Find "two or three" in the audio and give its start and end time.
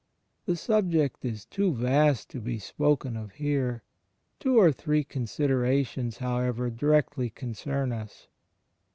4.39-5.03